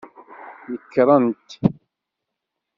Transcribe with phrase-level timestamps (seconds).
[0.71, 1.49] Nekrent.